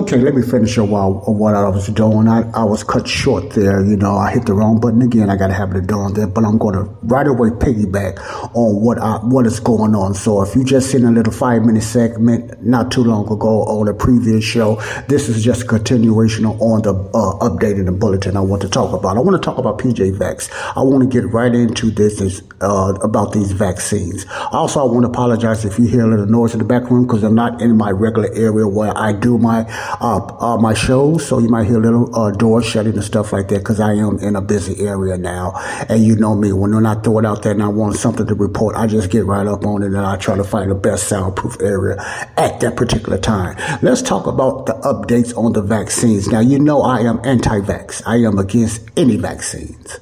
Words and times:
Okay, 0.00 0.16
let 0.16 0.34
me 0.34 0.40
finish 0.40 0.78
up 0.78 0.88
while, 0.88 1.12
what 1.26 1.54
I 1.54 1.68
was 1.68 1.88
doing. 1.88 2.26
I, 2.26 2.50
I 2.52 2.64
was 2.64 2.82
cut 2.82 3.06
short 3.06 3.50
there. 3.50 3.84
You 3.84 3.98
know, 3.98 4.16
I 4.16 4.30
hit 4.30 4.46
the 4.46 4.54
wrong 4.54 4.80
button 4.80 5.02
again. 5.02 5.28
I 5.28 5.36
got 5.36 5.48
to 5.48 5.52
have 5.52 5.74
it 5.74 5.86
done 5.86 6.14
there, 6.14 6.26
but 6.26 6.42
I'm 6.42 6.56
going 6.56 6.74
to 6.74 6.84
right 7.02 7.26
away 7.26 7.50
piggyback 7.50 8.18
on 8.56 8.80
what 8.80 8.98
I, 8.98 9.18
what 9.18 9.46
is 9.46 9.60
going 9.60 9.94
on. 9.94 10.14
So 10.14 10.40
if 10.40 10.56
you 10.56 10.64
just 10.64 10.90
seen 10.90 11.04
a 11.04 11.10
little 11.10 11.34
five 11.34 11.66
minute 11.66 11.82
segment 11.82 12.64
not 12.64 12.90
too 12.90 13.04
long 13.04 13.30
ago 13.30 13.64
on 13.64 13.88
a 13.88 13.92
previous 13.92 14.42
show, 14.42 14.76
this 15.08 15.28
is 15.28 15.44
just 15.44 15.64
a 15.64 15.66
continuation 15.66 16.46
on 16.46 16.80
the 16.80 16.94
uh, 16.94 17.46
updating 17.46 17.84
the 17.84 17.92
bulletin 17.92 18.38
I 18.38 18.40
want 18.40 18.62
to 18.62 18.70
talk 18.70 18.98
about. 18.98 19.18
I 19.18 19.20
want 19.20 19.40
to 19.40 19.44
talk 19.44 19.58
about 19.58 19.78
PJ 19.78 20.16
Vax. 20.16 20.48
I 20.76 20.80
want 20.80 21.02
to 21.02 21.20
get 21.20 21.30
right 21.30 21.54
into 21.54 21.90
this 21.90 22.40
uh, 22.62 22.94
about 23.02 23.32
these 23.32 23.52
vaccines. 23.52 24.24
Also, 24.50 24.80
I 24.80 24.90
want 24.90 25.02
to 25.02 25.08
apologize 25.10 25.66
if 25.66 25.78
you 25.78 25.86
hear 25.86 26.06
a 26.06 26.08
little 26.08 26.24
noise 26.24 26.54
in 26.54 26.58
the 26.58 26.64
background 26.64 27.06
because 27.06 27.22
I'm 27.22 27.34
not 27.34 27.60
in 27.60 27.76
my 27.76 27.90
regular 27.90 28.32
area 28.32 28.66
where 28.66 28.96
I 28.96 29.12
do 29.12 29.36
my 29.36 29.66
uh, 30.00 30.56
my 30.58 30.74
shows, 30.74 31.26
so 31.26 31.38
you 31.38 31.48
might 31.48 31.66
hear 31.66 31.80
little 31.80 32.14
uh, 32.14 32.30
door 32.30 32.62
shutting 32.62 32.94
and 32.94 33.04
stuff 33.04 33.32
like 33.32 33.48
that 33.48 33.58
because 33.58 33.80
I 33.80 33.94
am 33.94 34.18
in 34.18 34.36
a 34.36 34.40
busy 34.40 34.86
area 34.86 35.16
now. 35.16 35.52
And 35.88 36.04
you 36.04 36.16
know 36.16 36.34
me, 36.34 36.52
when 36.52 36.86
I 36.86 36.94
throw 36.94 37.18
it 37.18 37.26
out 37.26 37.42
there 37.42 37.52
and 37.52 37.62
I 37.62 37.68
want 37.68 37.96
something 37.96 38.26
to 38.26 38.34
report, 38.34 38.76
I 38.76 38.86
just 38.86 39.10
get 39.10 39.24
right 39.24 39.46
up 39.46 39.64
on 39.64 39.82
it 39.82 39.86
and 39.86 39.98
I 39.98 40.16
try 40.16 40.36
to 40.36 40.44
find 40.44 40.70
the 40.70 40.74
best 40.74 41.08
soundproof 41.08 41.60
area 41.60 41.96
at 42.36 42.60
that 42.60 42.76
particular 42.76 43.18
time. 43.18 43.56
Let's 43.82 44.02
talk 44.02 44.26
about 44.26 44.66
the 44.66 44.74
updates 44.74 45.36
on 45.36 45.52
the 45.52 45.62
vaccines. 45.62 46.28
Now, 46.28 46.40
you 46.40 46.58
know 46.58 46.82
I 46.82 47.00
am 47.00 47.20
anti-vax. 47.24 48.02
I 48.06 48.16
am 48.16 48.38
against 48.38 48.88
any 48.96 49.16
vaccines. 49.16 49.98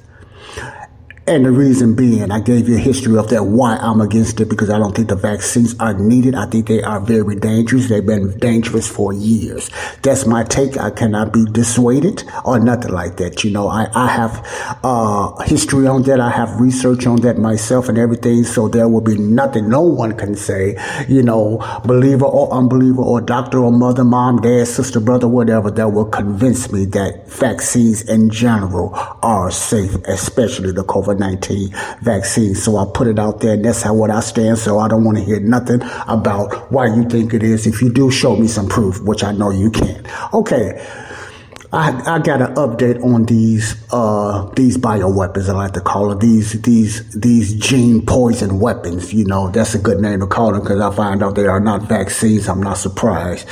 And 1.29 1.45
the 1.45 1.51
reason 1.51 1.93
being, 1.93 2.31
I 2.31 2.39
gave 2.39 2.67
you 2.67 2.77
a 2.77 2.79
history 2.79 3.15
of 3.15 3.29
that, 3.29 3.43
why 3.43 3.75
I'm 3.75 4.01
against 4.01 4.41
it, 4.41 4.49
because 4.49 4.71
I 4.71 4.79
don't 4.79 4.95
think 4.95 5.09
the 5.09 5.15
vaccines 5.15 5.75
are 5.79 5.93
needed. 5.93 6.33
I 6.33 6.47
think 6.47 6.67
they 6.67 6.81
are 6.81 6.99
very 6.99 7.35
dangerous. 7.35 7.87
They've 7.87 8.03
been 8.03 8.35
dangerous 8.39 8.87
for 8.87 9.13
years. 9.13 9.69
That's 10.01 10.25
my 10.25 10.43
take. 10.43 10.79
I 10.79 10.89
cannot 10.89 11.31
be 11.31 11.45
dissuaded 11.45 12.23
or 12.45 12.59
nothing 12.59 12.93
like 12.93 13.17
that. 13.17 13.43
You 13.43 13.51
know, 13.51 13.67
I, 13.67 13.89
I 13.93 14.07
have, 14.07 14.79
uh, 14.83 15.37
history 15.43 15.85
on 15.85 16.01
that. 16.03 16.19
I 16.19 16.31
have 16.31 16.59
research 16.59 17.05
on 17.05 17.21
that 17.21 17.37
myself 17.37 17.89
and 17.89 17.99
everything. 17.99 18.43
So 18.43 18.67
there 18.67 18.89
will 18.89 19.01
be 19.01 19.15
nothing 19.19 19.69
no 19.69 19.83
one 19.83 20.17
can 20.17 20.35
say, 20.35 20.77
you 21.07 21.21
know, 21.21 21.59
believer 21.85 22.25
or 22.25 22.51
unbeliever 22.51 23.03
or 23.03 23.21
doctor 23.21 23.59
or 23.59 23.71
mother, 23.71 24.03
mom, 24.03 24.41
dad, 24.41 24.65
sister, 24.65 24.99
brother, 24.99 25.27
whatever, 25.27 25.69
that 25.69 25.89
will 25.89 26.05
convince 26.09 26.71
me 26.71 26.85
that 26.85 27.29
vaccines 27.29 28.01
in 28.09 28.31
general 28.31 28.89
are 29.21 29.51
safe, 29.51 29.93
especially 30.07 30.71
the 30.71 30.83
COVID 30.83 31.18
19 31.19 31.69
vaccine. 32.01 32.55
So 32.55 32.77
I 32.77 32.85
put 32.93 33.07
it 33.07 33.19
out 33.19 33.41
there, 33.41 33.53
and 33.53 33.65
that's 33.65 33.81
how 33.81 33.93
what 33.93 34.09
I 34.09 34.21
stand. 34.21 34.57
So 34.57 34.79
I 34.79 34.87
don't 34.87 35.03
want 35.03 35.17
to 35.17 35.23
hear 35.23 35.39
nothing 35.39 35.81
about 36.07 36.71
why 36.71 36.87
you 36.87 37.03
think 37.07 37.33
it 37.33 37.43
is. 37.43 37.67
If 37.67 37.81
you 37.81 37.91
do, 37.91 38.09
show 38.09 38.35
me 38.35 38.47
some 38.47 38.67
proof, 38.67 39.01
which 39.01 39.23
I 39.23 39.31
know 39.31 39.51
you 39.51 39.69
can't. 39.69 40.07
Okay. 40.33 40.83
I, 41.71 42.15
I 42.15 42.19
got 42.19 42.41
an 42.41 42.55
update 42.55 43.03
on 43.03 43.25
these 43.25 43.75
uh, 43.91 44.49
these 44.55 44.77
bioweapons. 44.77 45.49
I 45.49 45.53
like 45.53 45.73
to 45.73 45.81
call 45.81 46.11
it 46.11 46.19
these 46.19 46.59
these 46.63 47.07
these 47.11 47.53
gene 47.53 48.05
poison 48.05 48.59
weapons. 48.59 49.13
You 49.13 49.25
know, 49.25 49.49
that's 49.49 49.75
a 49.75 49.79
good 49.79 49.99
name 49.99 50.21
to 50.21 50.27
call 50.27 50.53
them 50.53 50.61
because 50.61 50.81
I 50.81 50.93
find 50.95 51.21
out 51.21 51.35
they 51.35 51.45
are 51.45 51.59
not 51.59 51.83
vaccines. 51.83 52.49
I'm 52.49 52.63
not 52.63 52.77
surprised 52.77 53.47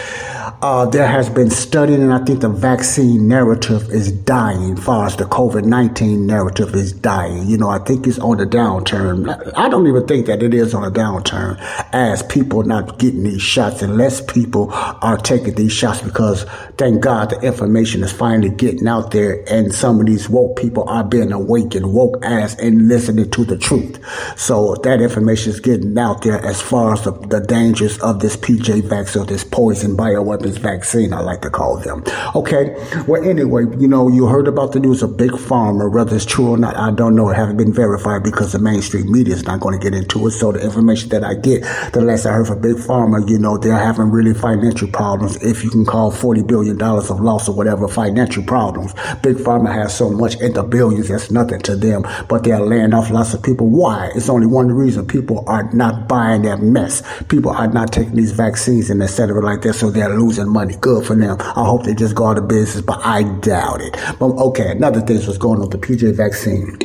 uh, 0.61 0.85
there 0.87 1.07
has 1.07 1.29
been 1.29 1.51
studying, 1.51 2.01
and 2.01 2.11
I 2.11 2.23
think 2.23 2.41
the 2.41 2.49
vaccine 2.49 3.27
narrative 3.27 3.89
is 3.91 4.11
dying, 4.11 4.77
as 4.77 4.83
far 4.83 5.05
as 5.05 5.15
the 5.15 5.25
COVID 5.25 5.65
19 5.65 6.25
narrative 6.25 6.73
is 6.73 6.91
dying. 6.93 7.47
You 7.47 7.57
know, 7.57 7.69
I 7.69 7.79
think 7.79 8.07
it's 8.07 8.17
on 8.19 8.37
the 8.37 8.45
downturn. 8.45 9.51
I 9.55 9.69
don't 9.69 9.87
even 9.87 10.07
think 10.07 10.25
that 10.25 10.41
it 10.41 10.53
is 10.53 10.73
on 10.73 10.83
a 10.83 10.89
downturn 10.91 11.57
as 11.93 12.23
people 12.23 12.63
not 12.63 12.99
getting 12.99 13.23
these 13.23 13.41
shots 13.41 13.81
and 13.81 13.97
less 13.97 14.21
people 14.21 14.69
are 14.71 15.17
taking 15.17 15.55
these 15.55 15.71
shots 15.71 16.01
because 16.01 16.43
thank 16.77 17.01
God 17.01 17.29
the 17.29 17.39
information 17.41 18.03
is 18.03 18.11
finally 18.11 18.49
getting 18.49 18.87
out 18.87 19.11
there 19.11 19.43
and 19.49 19.73
some 19.73 19.99
of 19.99 20.05
these 20.05 20.29
woke 20.29 20.57
people 20.57 20.87
are 20.89 21.03
being 21.03 21.31
awakened, 21.31 21.93
woke 21.93 22.23
ass 22.23 22.55
and 22.59 22.87
listening 22.87 23.29
to 23.31 23.45
the 23.45 23.57
truth. 23.57 23.99
So 24.37 24.75
that 24.83 25.01
information 25.01 25.51
is 25.51 25.59
getting 25.59 25.97
out 25.97 26.21
there 26.21 26.43
as 26.45 26.61
far 26.61 26.93
as 26.93 27.03
the, 27.03 27.11
the 27.11 27.39
dangers 27.39 27.99
of 27.99 28.19
this 28.19 28.35
PJ 28.35 28.83
vaccine, 28.83 29.25
this 29.25 29.43
poison 29.43 29.95
bioweapons 29.95 30.59
vaccine, 30.59 31.13
I 31.13 31.21
like 31.21 31.41
to 31.41 31.49
call 31.49 31.77
them. 31.77 32.03
Okay. 32.35 32.75
Well, 33.07 33.23
anyway, 33.23 33.63
you 33.77 33.87
know, 33.87 34.07
you 34.07 34.27
heard 34.27 34.47
about 34.47 34.73
the 34.73 34.79
news 34.79 35.03
of 35.03 35.17
Big 35.17 35.31
Pharma, 35.31 35.91
whether 35.91 36.15
it's 36.15 36.25
true 36.25 36.49
or 36.49 36.57
not, 36.57 36.75
I 36.75 36.91
don't 36.91 37.15
know. 37.15 37.29
It 37.29 37.35
haven't 37.35 37.57
been 37.57 37.73
verified 37.73 38.23
because 38.23 38.51
the 38.51 38.59
mainstream 38.59 39.11
media 39.11 39.33
is 39.33 39.43
not 39.43 39.59
going 39.59 39.79
to 39.79 39.83
get 39.83 39.97
into 39.97 40.27
it. 40.27 40.31
So 40.31 40.51
the 40.51 40.63
information 40.63 41.09
that 41.09 41.23
I 41.23 41.33
get, 41.33 41.63
the 41.93 42.01
last 42.01 42.25
I 42.25 42.33
heard 42.33 42.47
from 42.47 42.61
Big 42.61 42.75
Pharma, 42.75 43.27
you 43.29 43.37
know, 43.37 43.57
they're 43.57 43.77
having 43.77 44.09
really 44.11 44.33
financial 44.33 44.87
problems. 44.87 45.35
If 45.43 45.63
you 45.63 45.69
can 45.69 45.85
call 45.85 46.11
$40 46.11 46.47
billion 46.47 46.81
of 46.81 47.19
loss 47.19 47.47
or 47.49 47.55
whatever 47.55 47.87
financial 47.87 48.43
problems, 48.43 48.93
Big 49.21 49.37
Pharma 49.37 49.73
has 49.73 49.95
so 49.95 50.09
much 50.09 50.39
in 50.41 50.53
the 50.53 50.63
billions, 50.63 51.09
that's 51.09 51.31
nothing 51.31 51.59
to 51.61 51.75
them, 51.75 52.03
but 52.27 52.43
they're 52.43 52.61
laying 52.61 52.93
off 52.93 53.09
lots 53.09 53.33
of 53.33 53.43
people. 53.43 53.69
Why? 53.69 54.11
It's 54.15 54.29
only 54.29 54.47
one 54.47 54.71
reason 54.71 55.07
people 55.07 55.43
are 55.47 55.71
not 55.73 56.07
buying 56.07 56.43
that 56.43 56.61
mess. 56.61 57.03
People 57.25 57.51
are 57.51 57.67
not 57.67 57.91
taking 57.91 58.15
these 58.15 58.31
vaccines 58.31 58.89
and 58.89 59.01
etc. 59.01 59.41
like 59.41 59.61
that. 59.61 59.73
So 59.73 59.91
they're 59.91 60.17
losing 60.17 60.49
money. 60.49 60.75
Good 60.79 61.05
for 61.05 61.15
them. 61.15 61.37
I 61.39 61.65
hope 61.65 61.83
they 61.83 61.93
just 61.93 62.15
go 62.15 62.27
out 62.27 62.37
of 62.37 62.47
business, 62.47 62.83
but 62.83 63.05
I 63.05 63.23
doubt 63.39 63.81
it. 63.81 63.93
But 64.19 64.27
okay, 64.27 64.71
another 64.71 65.01
thing 65.01 65.17
was 65.25 65.37
going 65.37 65.61
on 65.61 65.69
with 65.69 65.71
the 65.71 65.87
PJ 65.87 66.15
vaccine. 66.15 66.77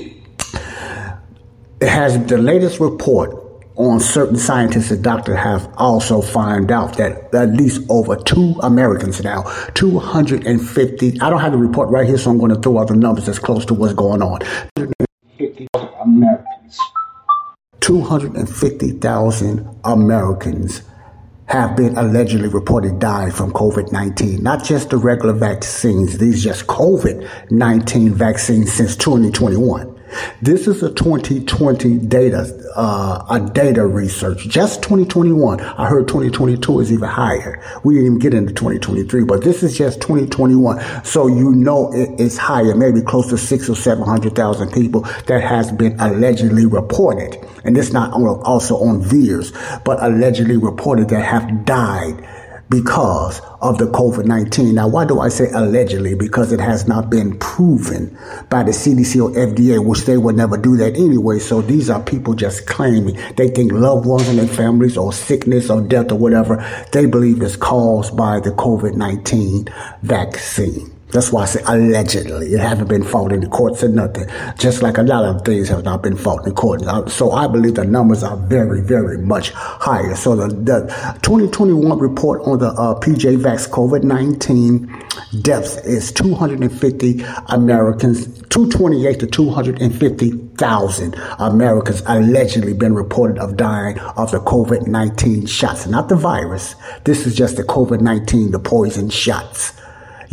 It 1.81 1.89
has 1.89 2.25
the 2.27 2.39
latest 2.39 2.79
report 2.79 3.42
on 3.77 4.01
certain 4.01 4.37
scientists 4.37 4.91
and 4.91 5.03
doctors 5.03 5.39
have 5.39 5.73
also 5.77 6.21
found 6.21 6.71
out 6.71 6.97
that 6.99 7.35
at 7.35 7.51
least 7.51 7.83
over 7.89 8.17
two 8.17 8.55
Americans 8.63 9.23
now, 9.23 9.43
250, 9.75 11.21
I 11.21 11.31
don't 11.31 11.41
have 11.41 11.53
the 11.53 11.59
report 11.59 11.89
right 11.89 12.07
here, 12.07 12.19
so 12.19 12.31
I'm 12.31 12.39
going 12.39 12.55
to 12.55 12.61
throw 12.61 12.79
out 12.79 12.89
the 12.89 12.97
numbers 12.97 13.29
as 13.29 13.39
close 13.39 13.65
to 13.67 13.75
what's 13.75 13.95
going 13.95 14.23
on. 14.23 14.41
250 14.77 15.69
Americans. 16.03 16.79
250,000 17.81 19.81
Americans 19.85 20.83
have 21.47 21.77
been 21.77 21.97
allegedly 21.99 22.49
reported 22.49 22.99
dying 22.99 23.33
from 23.33 23.53
COVID 23.53 23.93
19. 23.93 24.43
Not 24.43 24.65
just 24.65 24.91
the 24.91 24.97
regular 24.97 25.35
vaccines, 25.35 26.19
these 26.19 26.43
just 26.43 26.67
COVID 26.67 27.51
19 27.51 28.15
vaccines 28.15 28.73
since 28.73 28.97
2021. 28.97 29.92
This 30.41 30.67
is 30.67 30.83
a 30.83 30.93
2020 30.93 31.99
data, 31.99 32.73
uh, 32.75 33.25
a 33.31 33.41
data 33.41 33.87
research, 33.87 34.49
just 34.49 34.83
2021. 34.83 35.61
I 35.61 35.87
heard 35.87 36.09
2022 36.09 36.81
is 36.81 36.93
even 36.93 37.09
higher. 37.09 37.63
We 37.85 37.95
didn't 37.95 38.07
even 38.07 38.19
get 38.19 38.35
into 38.35 38.53
2023, 38.53 39.25
but 39.25 39.43
this 39.43 39.63
is 39.63 39.77
just 39.77 40.01
2021. 40.01 41.05
So 41.05 41.27
you 41.27 41.53
know 41.53 41.91
it's 41.95 42.37
higher, 42.37 42.75
maybe 42.75 43.03
close 43.03 43.29
to 43.29 43.39
six 43.39 43.69
or 43.69 43.77
700,000 43.77 44.73
people 44.73 45.03
that 45.27 45.43
has 45.43 45.71
been 45.73 45.99
allegedly 46.01 46.67
reported. 46.67 47.39
And 47.65 47.77
it's 47.77 47.93
not 47.93 48.13
also 48.13 48.77
on 48.77 49.03
VAERS, 49.03 49.85
but 49.85 50.03
allegedly 50.03 50.57
reported 50.57 51.09
that 51.11 51.25
have 51.25 51.65
died 51.65 52.27
because 52.73 53.43
of 53.61 53.77
the 53.77 53.85
COVID 53.85 54.25
19. 54.25 54.75
Now, 54.75 54.89
why 54.89 55.05
do 55.05 55.21
I 55.21 55.29
say 55.29 55.51
allegedly? 55.53 56.15
Because 56.15 56.53
it 56.53 56.61
has 56.61 56.89
not 56.89 57.11
been 57.11 57.39
proven 57.39 58.17
by 58.49 58.63
the 58.63 58.71
CDC 58.71 59.23
or 59.23 59.31
FDA, 59.33 59.85
which 59.85 60.07
they 60.07 60.17
would 60.17 60.37
never 60.37 60.57
do 60.57 60.77
that 60.79 60.97
anyway. 60.97 61.39
So 61.39 61.61
these 61.61 61.91
are 61.91 62.03
people 62.03 62.33
just 62.35 62.67
claiming 62.67 63.19
they 63.37 63.51
think 63.51 63.73
loved 63.73 64.07
ones 64.07 64.27
and 64.27 64.39
their 64.39 64.49
families 64.49 64.97
or 64.97 65.13
sickness 65.13 65.69
or 65.69 65.83
death 65.83 66.11
or 66.11 66.19
whatever 66.19 66.65
they 66.93 67.05
believe 67.05 67.43
is 67.43 67.57
caused 67.57 68.17
by 68.17 68.41
the 68.41 68.51
COVID 68.51 68.97
19 68.97 69.69
vaccine. 70.03 70.92
That's 71.13 71.31
why 71.31 71.43
I 71.43 71.45
say 71.45 71.63
allegedly. 71.67 72.55
It 72.55 72.61
haven't 72.61 72.89
been 72.89 73.05
fought 73.05 73.33
in 73.33 73.41
the 73.41 73.49
courts 73.49 73.85
or 73.85 73.89
nothing. 73.89 74.27
Just 74.59 74.81
like 74.81 74.97
a 74.97 75.03
lot 75.03 75.25
of 75.25 75.45
things 75.45 75.69
have 75.69 75.85
not 75.85 76.03
been 76.03 76.17
fought 76.17 76.47
in 76.47 76.55
court. 76.55 76.81
So 77.11 77.33
I 77.33 77.47
believe 77.47 77.75
the 77.75 77.85
numbers 77.85 78.23
are 78.23 78.37
very, 78.39 78.81
very 78.81 79.19
much 79.19 79.51
higher. 79.51 80.15
So 80.17 80.35
the, 80.35 80.49
the 80.49 81.19
2021 81.23 81.99
report 81.99 82.41
on 82.43 82.59
the 82.61 82.69
uh, 82.69 82.99
PJ 82.99 83.37
Vax 83.37 83.69
COVID-19 83.69 85.43
deaths 85.43 85.77
is 85.85 86.13
250 86.13 87.23
Americans, 87.49 88.25
228 88.49 89.21
to 89.21 89.27
250,000 89.27 91.15
Americans 91.39 92.03
allegedly 92.07 92.73
been 92.73 92.95
reported 92.95 93.39
of 93.39 93.59
dying 93.59 93.99
of 93.99 94.31
the 94.31 94.41
COVID-19 94.41 95.47
shots. 95.47 95.87
Not 95.87 96.09
the 96.09 96.17
virus. 96.17 96.75
This 97.05 97.27
is 97.27 97.37
just 97.37 97.59
the 97.59 97.65
COVID-19, 97.65 98.53
the 98.53 98.59
poison 98.59 99.11
shots 99.11 99.75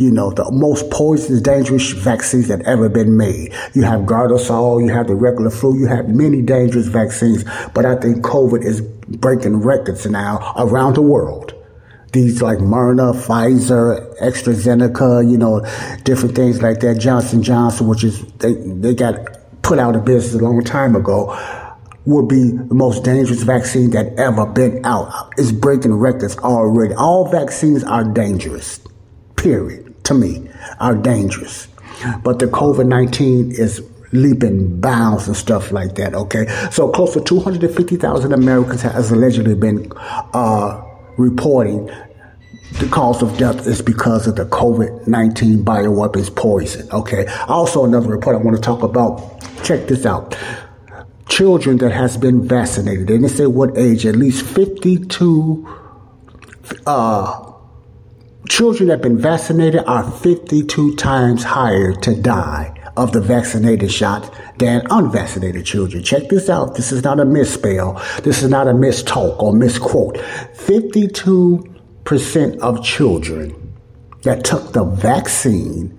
you 0.00 0.10
know, 0.10 0.30
the 0.30 0.50
most 0.50 0.90
poisonous, 0.90 1.42
dangerous 1.42 1.92
vaccines 1.92 2.48
that 2.48 2.62
ever 2.62 2.88
been 2.88 3.18
made. 3.18 3.52
You 3.74 3.82
have 3.82 4.00
Gardasil, 4.00 4.82
you 4.82 4.88
have 4.88 5.08
the 5.08 5.14
regular 5.14 5.50
flu, 5.50 5.78
you 5.78 5.86
have 5.88 6.08
many 6.08 6.40
dangerous 6.40 6.86
vaccines, 6.86 7.44
but 7.74 7.84
I 7.84 7.96
think 7.96 8.24
COVID 8.24 8.64
is 8.64 8.80
breaking 8.80 9.56
records 9.56 10.06
now 10.06 10.54
around 10.56 10.94
the 10.94 11.02
world. 11.02 11.52
These 12.14 12.40
like 12.40 12.58
Moderna, 12.58 13.12
Pfizer, 13.12 14.18
AstraZeneca, 14.20 15.30
you 15.30 15.36
know, 15.36 15.60
different 16.04 16.34
things 16.34 16.62
like 16.62 16.80
that. 16.80 16.98
Johnson 16.98 17.42
Johnson, 17.42 17.86
which 17.86 18.02
is 18.02 18.24
they 18.38 18.54
they 18.54 18.94
got 18.94 19.14
put 19.60 19.78
out 19.78 19.94
of 19.94 20.06
business 20.06 20.40
a 20.40 20.42
long 20.42 20.64
time 20.64 20.96
ago, 20.96 21.36
would 22.06 22.26
be 22.26 22.52
the 22.52 22.74
most 22.74 23.04
dangerous 23.04 23.42
vaccine 23.42 23.90
that 23.90 24.14
ever 24.18 24.46
been 24.46 24.84
out. 24.84 25.30
It's 25.36 25.52
breaking 25.52 25.92
records 25.92 26.38
already. 26.38 26.94
All 26.94 27.30
vaccines 27.30 27.84
are 27.84 28.02
dangerous. 28.02 28.80
Period 29.36 29.89
to 30.10 30.14
me, 30.14 30.48
are 30.80 30.94
dangerous. 30.94 31.68
But 32.22 32.38
the 32.38 32.46
COVID 32.46 32.86
19 32.86 33.52
is 33.52 33.82
leaping 34.12 34.80
bounds 34.80 35.28
and 35.28 35.36
stuff 35.36 35.70
like 35.70 35.94
that, 35.94 36.14
okay? 36.14 36.46
So 36.70 36.90
close 36.90 37.14
to 37.14 37.20
250,000 37.20 38.32
Americans 38.32 38.82
has 38.82 39.10
allegedly 39.12 39.54
been 39.54 39.92
uh, 40.34 40.82
reporting 41.16 41.90
the 42.78 42.88
cause 42.88 43.22
of 43.22 43.36
death 43.36 43.66
is 43.66 43.82
because 43.82 44.26
of 44.26 44.36
the 44.36 44.44
COVID 44.46 45.06
19 45.06 45.64
bioweapons 45.64 46.34
poison, 46.34 46.88
okay? 46.92 47.26
Also, 47.48 47.84
another 47.84 48.08
report 48.08 48.36
I 48.36 48.38
want 48.38 48.56
to 48.56 48.62
talk 48.62 48.82
about, 48.82 49.40
check 49.64 49.86
this 49.86 50.06
out. 50.06 50.36
Children 51.28 51.78
that 51.78 51.92
has 51.92 52.16
been 52.16 52.46
vaccinated, 52.46 53.06
they 53.06 53.14
didn't 53.14 53.30
say 53.30 53.46
what 53.46 53.76
age, 53.76 54.06
at 54.06 54.16
least 54.16 54.44
52 54.46 55.66
uh, 56.86 57.49
Children 58.50 58.88
that 58.88 58.94
have 58.94 59.02
been 59.02 59.16
vaccinated 59.16 59.84
are 59.86 60.10
52 60.10 60.96
times 60.96 61.44
higher 61.44 61.92
to 61.92 62.20
die 62.20 62.74
of 62.96 63.12
the 63.12 63.20
vaccinated 63.20 63.92
shot 63.92 64.34
than 64.58 64.84
unvaccinated 64.90 65.64
children. 65.64 66.02
Check 66.02 66.28
this 66.28 66.50
out. 66.50 66.74
This 66.74 66.90
is 66.90 67.04
not 67.04 67.20
a 67.20 67.24
misspell. 67.24 68.02
This 68.24 68.42
is 68.42 68.50
not 68.50 68.66
a 68.66 68.72
mistalk 68.72 69.40
or 69.40 69.52
misquote. 69.52 70.16
52% 70.16 72.58
of 72.58 72.82
children 72.82 73.72
that 74.24 74.42
took 74.42 74.72
the 74.72 74.82
vaccine 74.84 75.96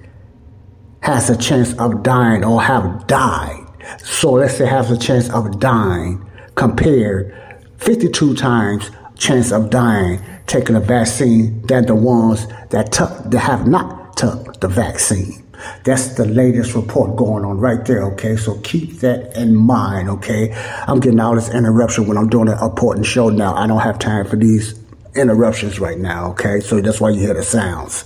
has 1.04 1.30
a 1.30 1.38
chance 1.38 1.74
of 1.80 2.04
dying 2.04 2.44
or 2.44 2.62
have 2.62 3.08
died. 3.08 3.66
So 4.04 4.34
let's 4.34 4.58
say 4.58 4.66
has 4.66 4.92
a 4.92 4.98
chance 4.98 5.30
of 5.30 5.62
dying 5.62 6.30
compared 6.56 7.34
52 7.78 8.36
times 8.36 8.92
chance 9.22 9.52
of 9.52 9.70
dying 9.70 10.20
taking 10.48 10.76
a 10.76 10.80
vaccine 10.80 11.62
than 11.68 11.86
the 11.86 11.96
ones 11.96 12.48
that 12.72 12.92
took 12.92 13.12
that 13.30 13.40
have 13.40 13.68
not 13.68 14.18
took 14.18 14.60
the 14.60 14.68
vaccine. 14.68 15.42
That's 15.84 16.16
the 16.16 16.26
latest 16.26 16.74
report 16.74 17.16
going 17.16 17.46
on 17.46 17.60
right 17.60 17.86
there, 17.86 18.04
okay? 18.14 18.36
So 18.36 18.60
keep 18.62 19.00
that 19.02 19.38
in 19.38 19.56
mind, 19.56 20.10
okay? 20.10 20.52
I'm 20.88 21.00
getting 21.00 21.20
all 21.20 21.36
this 21.36 21.54
interruption 21.54 22.08
when 22.08 22.18
I'm 22.18 22.30
doing 22.30 22.50
an 22.50 22.58
important 22.58 23.06
show 23.06 23.30
now. 23.30 23.54
I 23.54 23.68
don't 23.68 23.80
have 23.80 24.00
time 24.00 24.26
for 24.26 24.38
these 24.38 24.78
interruptions 25.16 25.80
right 25.80 26.00
now, 26.00 26.32
okay? 26.32 26.60
So 26.62 26.82
that's 26.82 27.00
why 27.00 27.12
you 27.12 27.20
hear 27.20 27.36
the 27.36 27.44
sounds. 27.44 28.06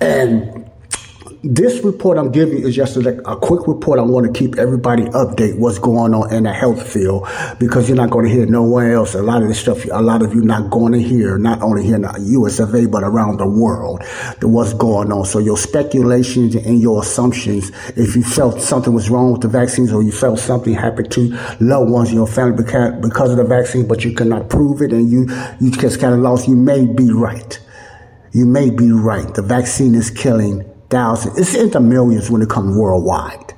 And 0.00 0.61
this 1.44 1.82
report 1.82 2.18
I'm 2.18 2.30
giving 2.30 2.58
is 2.58 2.76
just 2.76 2.96
a, 2.96 3.18
a, 3.28 3.36
quick 3.36 3.66
report. 3.66 3.98
I 3.98 4.02
want 4.02 4.32
to 4.32 4.32
keep 4.32 4.58
everybody 4.58 5.02
update 5.06 5.58
what's 5.58 5.78
going 5.78 6.14
on 6.14 6.32
in 6.32 6.44
the 6.44 6.52
health 6.52 6.88
field 6.88 7.26
because 7.58 7.88
you're 7.88 7.96
not 7.96 8.10
going 8.10 8.26
to 8.26 8.30
hear 8.30 8.46
nowhere 8.46 8.94
else. 8.94 9.14
A 9.14 9.22
lot 9.22 9.42
of 9.42 9.48
this 9.48 9.58
stuff, 9.58 9.84
a 9.90 10.00
lot 10.00 10.22
of 10.22 10.34
you 10.34 10.42
not 10.42 10.70
going 10.70 10.92
to 10.92 11.02
hear, 11.02 11.38
not 11.38 11.60
only 11.60 11.84
here 11.84 11.96
in 11.96 12.02
the 12.02 12.14
US 12.40 12.60
of 12.60 12.72
A, 12.74 12.86
but 12.86 13.02
around 13.02 13.38
the 13.38 13.48
world, 13.48 14.02
what's 14.40 14.72
going 14.72 15.10
on. 15.10 15.24
So 15.24 15.40
your 15.40 15.56
speculations 15.56 16.54
and 16.54 16.80
your 16.80 17.02
assumptions, 17.02 17.72
if 17.96 18.14
you 18.14 18.22
felt 18.22 18.60
something 18.60 18.92
was 18.92 19.10
wrong 19.10 19.32
with 19.32 19.40
the 19.40 19.48
vaccines 19.48 19.92
or 19.92 20.00
you 20.04 20.12
felt 20.12 20.38
something 20.38 20.74
happened 20.74 21.10
to 21.12 21.36
loved 21.58 21.90
ones 21.90 22.10
in 22.10 22.14
your 22.14 22.28
family 22.28 22.56
because 22.56 23.30
of 23.32 23.36
the 23.36 23.44
vaccine, 23.44 23.88
but 23.88 24.04
you 24.04 24.14
cannot 24.14 24.48
prove 24.48 24.80
it 24.80 24.92
and 24.92 25.10
you, 25.10 25.26
you 25.60 25.72
just 25.72 25.98
kind 25.98 26.14
of 26.14 26.20
lost, 26.20 26.46
you 26.46 26.54
may 26.54 26.86
be 26.86 27.10
right. 27.10 27.58
You 28.30 28.46
may 28.46 28.70
be 28.70 28.92
right. 28.92 29.34
The 29.34 29.42
vaccine 29.42 29.96
is 29.96 30.08
killing 30.08 30.71
thousands. 30.92 31.38
It's 31.38 31.54
in 31.54 31.70
the 31.70 31.80
millions 31.80 32.30
when 32.30 32.42
it 32.42 32.50
comes 32.50 32.76
worldwide. 32.76 33.54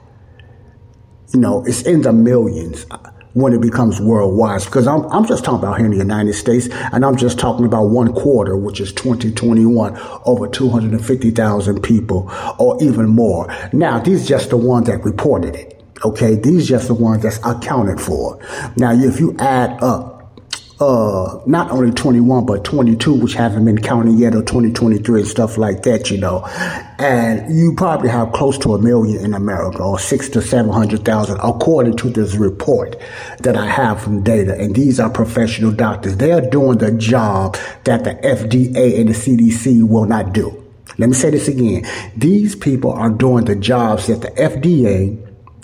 You 1.34 1.40
know, 1.40 1.64
it's 1.66 1.82
in 1.82 2.02
the 2.02 2.12
millions 2.12 2.86
uh, 2.92 3.10
when 3.34 3.52
it 3.52 3.60
becomes 3.60 4.00
worldwide. 4.00 4.64
Because 4.64 4.86
I'm, 4.86 5.04
I'm 5.06 5.26
just 5.26 5.44
talking 5.44 5.58
about 5.58 5.76
here 5.76 5.86
in 5.86 5.90
the 5.90 5.98
United 5.98 6.34
States, 6.34 6.68
and 6.70 7.04
I'm 7.04 7.16
just 7.16 7.38
talking 7.38 7.66
about 7.66 7.86
one 7.86 8.14
quarter, 8.14 8.56
which 8.56 8.80
is 8.80 8.92
2021, 8.92 9.98
over 10.24 10.48
250,000 10.48 11.82
people, 11.82 12.30
or 12.58 12.82
even 12.82 13.08
more. 13.08 13.52
Now, 13.72 13.98
these 13.98 14.26
just 14.26 14.50
the 14.50 14.56
ones 14.56 14.86
that 14.86 15.04
reported 15.04 15.56
it. 15.56 15.82
Okay, 16.04 16.36
these 16.36 16.68
just 16.68 16.86
the 16.86 16.94
ones 16.94 17.22
that's 17.22 17.38
accounted 17.44 18.00
for. 18.00 18.38
Now, 18.76 18.92
if 18.92 19.18
you 19.18 19.34
add 19.38 19.82
up 19.82 20.13
uh, 20.80 21.40
not 21.46 21.70
only 21.70 21.92
21, 21.92 22.46
but 22.46 22.64
22, 22.64 23.14
which 23.14 23.34
haven't 23.34 23.64
been 23.64 23.80
counted 23.80 24.18
yet, 24.18 24.34
or 24.34 24.42
2023 24.42 25.20
and 25.20 25.28
stuff 25.28 25.56
like 25.56 25.82
that, 25.84 26.10
you 26.10 26.18
know. 26.18 26.44
And 26.98 27.56
you 27.56 27.74
probably 27.76 28.08
have 28.08 28.32
close 28.32 28.58
to 28.58 28.74
a 28.74 28.78
million 28.80 29.24
in 29.24 29.34
America, 29.34 29.82
or 29.82 29.98
six 29.98 30.28
to 30.30 30.42
700,000, 30.42 31.38
according 31.42 31.96
to 31.98 32.10
this 32.10 32.34
report 32.34 32.96
that 33.40 33.56
I 33.56 33.66
have 33.66 34.02
from 34.02 34.22
data. 34.22 34.58
And 34.58 34.74
these 34.74 34.98
are 34.98 35.10
professional 35.10 35.70
doctors. 35.70 36.16
They 36.16 36.32
are 36.32 36.40
doing 36.40 36.78
the 36.78 36.90
job 36.92 37.56
that 37.84 38.02
the 38.04 38.14
FDA 38.14 38.98
and 38.98 39.08
the 39.08 39.14
CDC 39.14 39.86
will 39.88 40.06
not 40.06 40.32
do. 40.32 40.60
Let 40.98 41.08
me 41.08 41.14
say 41.14 41.30
this 41.30 41.48
again. 41.48 41.84
These 42.16 42.56
people 42.56 42.92
are 42.92 43.10
doing 43.10 43.44
the 43.44 43.56
jobs 43.56 44.08
that 44.08 44.22
the 44.22 44.30
FDA, 44.30 45.20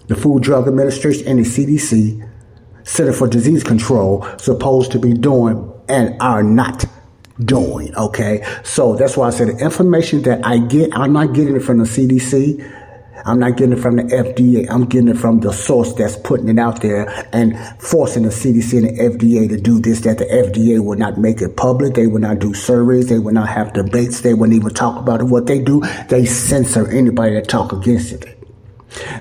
the 0.06 0.16
Food 0.16 0.42
Drug 0.42 0.68
Administration, 0.68 1.26
and 1.26 1.38
the 1.38 1.42
CDC 1.42 2.29
Center 2.90 3.12
for 3.12 3.28
Disease 3.28 3.62
Control 3.62 4.26
supposed 4.38 4.90
to 4.90 4.98
be 4.98 5.12
doing 5.12 5.72
and 5.88 6.20
are 6.20 6.42
not 6.42 6.84
doing. 7.38 7.94
Okay. 7.94 8.44
So 8.64 8.96
that's 8.96 9.16
why 9.16 9.28
I 9.28 9.30
said 9.30 9.46
the 9.46 9.64
information 9.64 10.22
that 10.22 10.44
I 10.44 10.58
get, 10.58 10.90
I'm 10.92 11.12
not 11.12 11.32
getting 11.32 11.54
it 11.54 11.60
from 11.60 11.78
the 11.78 11.84
CDC. 11.84 12.78
I'm 13.24 13.38
not 13.38 13.56
getting 13.56 13.74
it 13.78 13.80
from 13.80 13.94
the 13.96 14.02
FDA. 14.02 14.68
I'm 14.68 14.86
getting 14.86 15.08
it 15.08 15.18
from 15.18 15.38
the 15.38 15.52
source 15.52 15.92
that's 15.94 16.16
putting 16.16 16.48
it 16.48 16.58
out 16.58 16.82
there 16.82 17.08
and 17.32 17.56
forcing 17.80 18.24
the 18.24 18.30
CDC 18.30 18.78
and 18.78 18.88
the 18.88 19.02
FDA 19.02 19.48
to 19.48 19.56
do 19.56 19.78
this, 19.78 20.00
that 20.00 20.18
the 20.18 20.24
FDA 20.24 20.84
will 20.84 20.98
not 20.98 21.16
make 21.16 21.40
it 21.42 21.56
public. 21.56 21.94
They 21.94 22.08
will 22.08 22.20
not 22.20 22.40
do 22.40 22.54
surveys. 22.54 23.08
They 23.08 23.20
will 23.20 23.34
not 23.34 23.48
have 23.48 23.72
debates. 23.72 24.22
They 24.22 24.34
wouldn't 24.34 24.56
even 24.56 24.74
talk 24.74 24.98
about 24.98 25.20
it. 25.20 25.24
What 25.24 25.46
they 25.46 25.60
do, 25.60 25.80
they 26.08 26.24
censor 26.26 26.90
anybody 26.90 27.34
that 27.34 27.46
talk 27.46 27.72
against 27.72 28.12
it. 28.12 28.39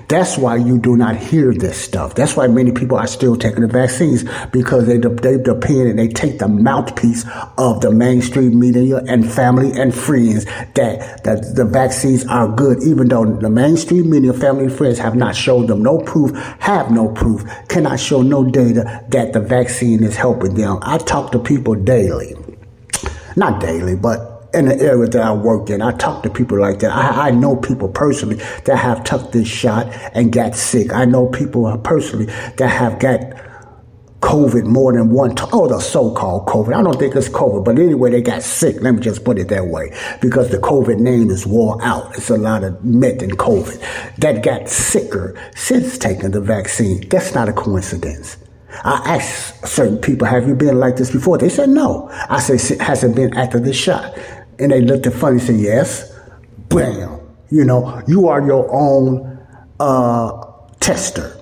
That's 0.08 0.36
why 0.36 0.56
you 0.56 0.78
do 0.78 0.96
not 0.96 1.16
hear 1.16 1.52
this 1.54 1.80
stuff. 1.80 2.14
That's 2.14 2.36
why 2.36 2.48
many 2.48 2.72
people 2.72 2.96
are 2.96 3.06
still 3.06 3.36
taking 3.36 3.60
the 3.60 3.68
vaccines 3.68 4.24
because 4.50 4.86
they, 4.86 4.98
they 4.98 5.38
depend 5.38 5.88
and 5.88 5.98
they 5.98 6.08
take 6.08 6.38
the 6.38 6.48
mouthpiece 6.48 7.24
of 7.58 7.80
the 7.80 7.90
mainstream 7.90 8.58
media 8.58 8.98
and 9.06 9.30
family 9.30 9.72
and 9.72 9.94
friends 9.94 10.44
that, 10.74 11.22
that 11.24 11.54
the 11.54 11.64
vaccines 11.64 12.26
are 12.26 12.48
good, 12.48 12.82
even 12.82 13.08
though 13.08 13.24
the 13.24 13.50
mainstream 13.50 14.10
media, 14.10 14.32
family 14.32 14.64
and 14.64 14.72
friends 14.72 14.98
have 14.98 15.14
not 15.14 15.36
shown 15.36 15.66
them 15.66 15.82
no 15.82 15.98
proof, 15.98 16.36
have 16.58 16.90
no 16.90 17.08
proof, 17.08 17.44
cannot 17.68 18.00
show 18.00 18.22
no 18.22 18.44
data 18.44 19.04
that 19.08 19.32
the 19.32 19.40
vaccine 19.40 20.02
is 20.02 20.16
helping 20.16 20.54
them. 20.54 20.78
I 20.82 20.98
talk 20.98 21.32
to 21.32 21.38
people 21.38 21.74
daily. 21.74 22.34
Not 23.36 23.60
daily, 23.60 23.94
but 23.94 24.29
in 24.52 24.66
the 24.66 24.76
area 24.80 25.08
that 25.08 25.22
I 25.22 25.32
work 25.32 25.70
in. 25.70 25.82
I 25.82 25.92
talk 25.92 26.22
to 26.24 26.30
people 26.30 26.58
like 26.58 26.80
that. 26.80 26.92
I, 26.92 27.28
I 27.28 27.30
know 27.30 27.56
people 27.56 27.88
personally 27.88 28.36
that 28.64 28.76
have 28.76 29.04
took 29.04 29.32
this 29.32 29.48
shot 29.48 29.86
and 30.14 30.32
got 30.32 30.54
sick. 30.54 30.92
I 30.92 31.04
know 31.04 31.26
people 31.28 31.76
personally 31.78 32.26
that 32.56 32.68
have 32.68 32.98
got 32.98 33.20
COVID 34.20 34.64
more 34.64 34.92
than 34.92 35.10
one 35.10 35.34
time. 35.34 35.48
Oh, 35.52 35.66
the 35.66 35.80
so-called 35.80 36.46
COVID. 36.46 36.74
I 36.74 36.82
don't 36.82 36.98
think 36.98 37.16
it's 37.16 37.28
COVID, 37.28 37.64
but 37.64 37.78
anyway, 37.78 38.10
they 38.10 38.20
got 38.20 38.42
sick. 38.42 38.76
Let 38.80 38.94
me 38.94 39.00
just 39.00 39.24
put 39.24 39.38
it 39.38 39.48
that 39.48 39.66
way 39.66 39.96
because 40.20 40.50
the 40.50 40.58
COVID 40.58 40.98
name 40.98 41.30
is 41.30 41.46
wore 41.46 41.82
out. 41.82 42.14
It's 42.16 42.28
a 42.28 42.36
lot 42.36 42.62
of 42.62 42.84
myth 42.84 43.22
in 43.22 43.30
COVID 43.30 44.16
that 44.16 44.42
got 44.42 44.68
sicker 44.68 45.40
since 45.56 45.96
taking 45.96 46.32
the 46.32 46.40
vaccine. 46.40 47.08
That's 47.08 47.34
not 47.34 47.48
a 47.48 47.52
coincidence. 47.52 48.36
I 48.84 49.16
asked 49.16 49.66
certain 49.66 49.98
people, 49.98 50.26
have 50.26 50.46
you 50.46 50.54
been 50.54 50.78
like 50.78 50.96
this 50.96 51.10
before? 51.10 51.38
They 51.38 51.48
said 51.48 51.70
no. 51.70 52.08
I 52.28 52.38
said, 52.40 52.80
has 52.80 53.02
it 53.02 53.16
been 53.16 53.36
after 53.36 53.58
the 53.58 53.72
shot? 53.72 54.14
And 54.60 54.72
they 54.72 54.82
looked 54.82 55.06
at 55.06 55.14
funny 55.14 55.38
and 55.38 55.42
said, 55.42 55.56
yes. 55.56 56.12
Bam. 56.68 57.20
You 57.50 57.64
know, 57.64 58.02
you 58.06 58.28
are 58.28 58.44
your 58.46 58.68
own 58.70 59.38
uh, 59.80 60.52
tester. 60.78 61.36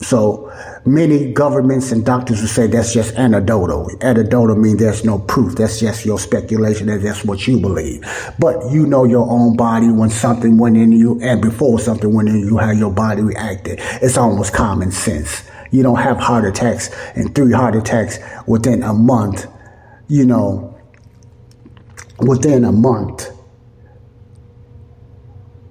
So 0.00 0.50
Many 0.86 1.30
governments 1.34 1.92
and 1.92 2.06
doctors 2.06 2.40
will 2.40 2.48
say 2.48 2.66
that's 2.66 2.94
just 2.94 3.14
anecdotal. 3.16 3.90
Anecdotal 4.00 4.56
means 4.56 4.78
there's 4.78 5.04
no 5.04 5.18
proof. 5.18 5.56
That's 5.56 5.78
just 5.78 6.06
your 6.06 6.18
speculation 6.18 6.88
and 6.88 7.02
that's 7.02 7.22
what 7.22 7.46
you 7.46 7.60
believe. 7.60 8.02
But 8.38 8.70
you 8.70 8.86
know 8.86 9.04
your 9.04 9.30
own 9.30 9.56
body 9.56 9.90
when 9.90 10.08
something 10.08 10.56
went 10.56 10.78
in 10.78 10.90
you 10.90 11.20
and 11.20 11.42
before 11.42 11.78
something 11.80 12.14
went 12.14 12.30
in 12.30 12.40
you, 12.40 12.56
how 12.56 12.70
your 12.70 12.90
body 12.90 13.20
reacted. 13.20 13.78
It's 14.00 14.16
almost 14.16 14.54
common 14.54 14.90
sense. 14.90 15.42
You 15.70 15.82
don't 15.82 15.98
have 15.98 16.16
heart 16.16 16.46
attacks 16.46 16.88
and 17.14 17.34
three 17.34 17.52
heart 17.52 17.76
attacks 17.76 18.18
within 18.46 18.82
a 18.82 18.94
month, 18.94 19.46
you 20.08 20.24
know, 20.24 20.79
within 22.22 22.64
a 22.64 22.72
month 22.72 23.28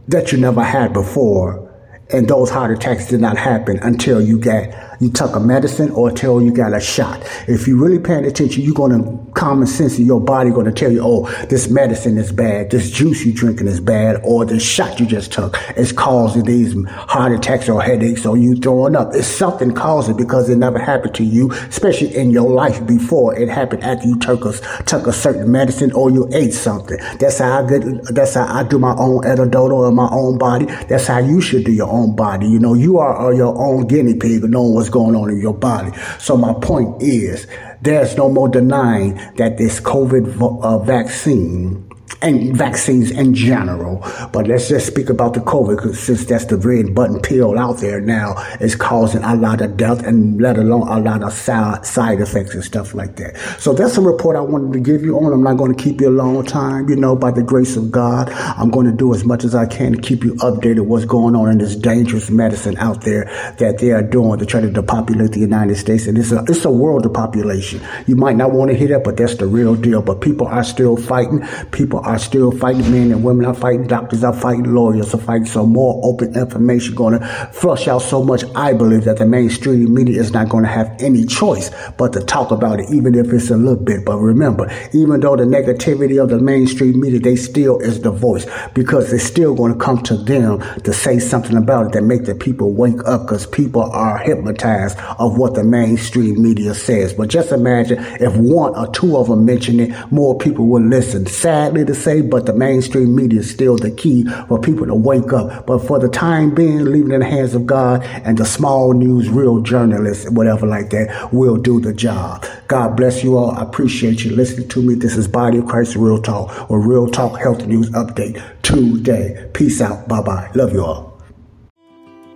that 0.08 0.32
you 0.32 0.38
never 0.38 0.63
had 0.63 0.94
before. 0.94 1.65
And 2.12 2.27
those 2.27 2.50
heart 2.50 2.72
attacks 2.72 3.08
did 3.10 3.22
not 3.22 3.38
happen 3.38 3.77
until 3.79 4.20
you 4.20 4.39
got 4.39 4.88
you 5.00 5.10
took 5.10 5.36
a 5.36 5.39
medicine 5.39 5.91
or 5.91 6.10
until 6.10 6.41
you 6.41 6.51
got 6.51 6.74
a 6.74 6.79
shot. 6.79 7.22
If 7.48 7.68
you 7.68 7.82
really 7.82 8.00
paying 8.00 8.25
attention, 8.25 8.63
you're 8.63 8.75
to 8.75 9.32
common 9.34 9.68
sense 9.68 9.98
in 9.98 10.06
your 10.06 10.20
body 10.20 10.51
to 10.51 10.72
tell 10.72 10.91
you, 10.91 11.01
oh, 11.03 11.29
this 11.46 11.70
medicine 11.70 12.18
is 12.18 12.32
bad, 12.32 12.72
this 12.72 12.91
juice 12.91 13.25
you 13.25 13.32
drinking 13.32 13.68
is 13.68 13.79
bad, 13.79 14.20
or 14.24 14.46
this 14.46 14.63
shot 14.63 15.00
you 15.00 15.06
just 15.06 15.32
took 15.32 15.58
is 15.77 15.91
causing 15.91 16.44
these 16.44 16.75
heart 16.86 17.32
attacks 17.32 17.70
or 17.70 17.82
headaches 17.82 18.25
or 18.25 18.38
you 18.38 18.56
throwing 18.56 18.96
up. 18.96 19.13
It's 19.13 19.27
something 19.27 19.74
causing 19.74 20.18
because 20.18 20.50
it 20.50 20.58
never 20.58 20.79
happened 20.79 21.15
to 21.15 21.24
you, 21.24 21.51
especially 21.51 22.15
in 22.15 22.32
your 22.32 22.50
life 22.50 22.86
before 22.86 23.38
it 23.38 23.48
happened 23.48 23.84
after 23.84 24.08
you 24.08 24.20
took 24.20 24.44
a, 24.46 24.53
took 24.84 25.08
a 25.08 25.13
certain 25.13 25.51
medicine 25.51 25.91
or 25.94 26.10
you 26.10 26.29
ate 26.34 26.53
something. 26.53 26.98
That's 27.20 27.39
how 27.39 27.63
I 27.63 27.70
get, 27.70 27.84
that's 28.13 28.34
how 28.34 28.46
I 28.46 28.63
do 28.63 28.79
my 28.79 28.96
own 28.98 29.25
antidote 29.25 29.88
in 29.88 29.96
my 29.96 30.10
own 30.12 30.38
body. 30.38 30.65
That's 30.65 31.08
how 31.08 31.20
you 31.20 31.39
should 31.39 31.63
do 31.63 31.72
your 31.72 31.89
own 31.89 32.15
body. 32.15 32.48
You 32.48 32.60
know, 32.60 32.74
you 32.74 32.98
are, 32.98 33.13
are 33.15 33.34
your 33.34 33.56
own 33.58 33.88
guinea 33.88 34.15
pig 34.15 34.44
knowing 34.44 34.88
going 34.89 35.15
on 35.15 35.29
in 35.29 35.39
your 35.39 35.53
body. 35.53 35.91
So 36.19 36.38
my 36.38 36.53
point 36.53 37.01
is, 37.01 37.48
there's 37.81 38.17
no 38.17 38.29
more 38.29 38.50
denying 38.50 39.15
that 39.38 39.58
this 39.58 39.79
COVID 39.79 40.62
uh, 40.62 40.79
vaccine 40.79 41.88
and 42.21 42.55
vaccines 42.55 43.11
in 43.11 43.33
general. 43.33 43.99
But 44.31 44.47
let's 44.47 44.69
just 44.69 44.88
speak 44.88 45.09
about 45.09 45.33
the 45.33 45.39
COVID, 45.39 45.95
since 45.95 46.25
that's 46.25 46.45
the 46.45 46.57
red 46.57 46.93
button 46.93 47.21
pill 47.21 47.57
out 47.57 47.77
there 47.77 48.01
now, 48.01 48.35
is 48.59 48.75
causing 48.75 49.23
a 49.23 49.35
lot 49.35 49.61
of 49.61 49.77
death 49.77 50.05
and 50.05 50.41
let 50.41 50.57
alone 50.57 50.88
a 50.88 50.99
lot 50.99 51.23
of 51.23 51.33
side 51.33 52.19
effects 52.21 52.53
and 52.53 52.63
stuff 52.63 52.93
like 52.93 53.15
that. 53.17 53.38
So 53.59 53.73
that's 53.73 53.97
a 53.97 54.01
report 54.01 54.35
I 54.35 54.41
wanted 54.41 54.73
to 54.73 54.79
give 54.79 55.03
you 55.03 55.17
on. 55.17 55.31
I'm 55.31 55.43
not 55.43 55.57
going 55.57 55.75
to 55.75 55.81
keep 55.81 56.01
you 56.01 56.09
a 56.09 56.11
long 56.11 56.45
time. 56.45 56.89
You 56.89 56.95
know, 56.95 57.15
by 57.15 57.31
the 57.31 57.43
grace 57.43 57.75
of 57.75 57.91
God, 57.91 58.29
I'm 58.29 58.69
going 58.69 58.85
to 58.85 58.91
do 58.91 59.13
as 59.13 59.23
much 59.23 59.43
as 59.43 59.55
I 59.55 59.65
can 59.65 59.93
to 59.93 60.01
keep 60.01 60.23
you 60.23 60.35
updated 60.35 60.85
what's 60.85 61.05
going 61.05 61.35
on 61.35 61.49
in 61.49 61.57
this 61.57 61.75
dangerous 61.75 62.29
medicine 62.29 62.77
out 62.77 63.01
there 63.01 63.25
that 63.59 63.77
they 63.79 63.91
are 63.91 64.03
doing 64.03 64.39
to 64.39 64.45
try 64.45 64.61
to 64.61 64.69
depopulate 64.69 65.31
the 65.31 65.39
United 65.39 65.75
States. 65.75 66.07
And 66.07 66.17
it's 66.17 66.31
a, 66.31 66.43
it's 66.47 66.65
a 66.65 66.71
world 66.71 67.05
of 67.05 67.13
population. 67.13 67.81
You 68.07 68.15
might 68.15 68.35
not 68.35 68.51
want 68.51 68.71
to 68.71 68.77
hear 68.77 68.89
that, 68.89 69.03
but 69.03 69.17
that's 69.17 69.35
the 69.35 69.47
real 69.47 69.75
deal. 69.75 70.01
But 70.01 70.21
people 70.21 70.47
are 70.47 70.63
still 70.63 70.97
fighting. 70.97 71.45
People 71.71 71.99
are 72.09 72.19
still 72.19 72.51
fight 72.51 72.77
men 72.77 73.11
and 73.11 73.23
women 73.23 73.45
I 73.45 73.53
fight 73.53 73.87
doctors 73.87 74.23
I 74.23 74.31
fight 74.31 74.63
lawyers 74.63 75.13
I 75.13 75.19
fight 75.19 75.47
so 75.47 75.65
more 75.65 76.01
open 76.03 76.35
information 76.35 76.95
going 76.95 77.19
to 77.19 77.25
flush 77.53 77.87
out 77.87 78.01
so 78.01 78.23
much. 78.23 78.43
I 78.55 78.73
believe 78.73 79.03
that 79.05 79.17
the 79.17 79.25
mainstream 79.25 79.93
media 79.93 80.19
is 80.19 80.33
not 80.33 80.49
going 80.49 80.63
to 80.63 80.69
have 80.69 80.95
any 80.99 81.25
choice 81.25 81.69
but 81.97 82.13
to 82.13 82.21
talk 82.21 82.51
about 82.51 82.79
it 82.79 82.89
even 82.91 83.15
if 83.15 83.31
it's 83.31 83.51
a 83.51 83.57
little 83.57 83.83
bit. 83.83 84.05
But 84.05 84.17
remember 84.17 84.71
even 84.93 85.19
though 85.19 85.35
the 85.35 85.43
negativity 85.43 86.21
of 86.21 86.29
the 86.29 86.39
mainstream 86.39 86.99
media 86.99 87.19
they 87.19 87.35
still 87.35 87.79
is 87.79 88.01
the 88.01 88.11
voice 88.11 88.47
because 88.73 89.13
it's 89.13 89.23
still 89.23 89.53
going 89.53 89.73
to 89.73 89.79
come 89.79 90.01
to 90.03 90.17
them 90.17 90.59
to 90.83 90.93
say 90.93 91.19
something 91.19 91.55
about 91.55 91.87
it 91.87 91.91
that 91.93 92.03
make 92.03 92.25
the 92.25 92.35
people 92.35 92.73
wake 92.73 93.03
up 93.05 93.21
because 93.21 93.45
people 93.45 93.83
are 93.83 94.17
hypnotized 94.17 94.97
of 95.19 95.37
what 95.37 95.53
the 95.53 95.63
mainstream 95.63 96.41
media 96.41 96.73
says. 96.73 97.13
But 97.13 97.29
just 97.29 97.51
imagine 97.51 97.99
if 98.19 98.35
one 98.35 98.75
or 98.75 98.91
two 98.91 99.15
of 99.17 99.27
them 99.27 99.45
mention 99.45 99.79
it 99.79 100.11
more 100.11 100.37
people 100.37 100.67
will 100.67 100.81
listen. 100.81 101.25
Sadly 101.25 101.85
to 101.85 101.95
say, 102.00 102.22
but 102.22 102.46
the 102.46 102.53
mainstream 102.53 103.15
media 103.15 103.41
is 103.41 103.51
still 103.51 103.77
the 103.77 103.91
key 103.91 104.24
for 104.48 104.60
people 104.60 104.86
to 104.88 104.96
wake 104.96 105.34
up. 105.34 105.65
But 105.65 105.79
for 105.79 106.00
the 106.00 106.10
time 106.10 106.56
being, 106.56 106.86
leaving 106.86 107.12
in 107.12 107.20
the 107.20 107.25
hands 107.25 107.53
of 107.53 107.65
God 107.65 108.03
and 108.03 108.38
the 108.38 108.46
small 108.46 108.94
news, 108.94 109.29
real 109.29 109.62
journalists, 109.62 110.29
whatever 110.29 110.65
like 110.65 110.89
that, 110.91 111.29
will 111.32 111.58
do 111.58 111.79
the 111.79 111.94
job. 111.94 112.46
God 112.68 112.96
bless 112.96 113.24
you 113.24 113.38
all. 113.38 113.51
I 113.51 113.63
appreciate 113.63 114.24
you 114.24 114.36
listening 114.36 114.70
to 114.70 114.82
me. 114.82 114.96
This 114.96 115.15
is 115.15 115.27
Body 115.27 115.60
of 115.60 115.68
Christ 115.68 115.96
Real 115.96 116.22
Talk 116.22 116.70
or 116.70 116.79
Real 116.79 117.08
Talk 117.08 117.39
Health 117.39 117.65
News 117.65 117.89
Update 117.91 118.41
today. 118.62 119.50
Peace 119.53 119.82
out. 119.82 120.08
Bye 120.08 120.22
bye. 120.22 120.50
Love 120.56 120.74
you 120.74 120.84
all. 120.84 121.22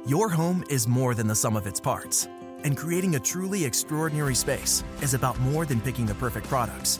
Your 0.05 0.27
home 0.27 0.65
is 0.69 0.85
more 0.85 1.15
than 1.15 1.27
the 1.27 1.35
sum 1.35 1.55
of 1.55 1.65
its 1.65 1.79
parts, 1.79 2.27
and 2.65 2.75
creating 2.75 3.15
a 3.15 3.19
truly 3.19 3.63
extraordinary 3.63 4.35
space 4.35 4.83
is 5.01 5.13
about 5.13 5.39
more 5.39 5.65
than 5.65 5.79
picking 5.79 6.05
the 6.05 6.15
perfect 6.15 6.47
products. 6.47 6.99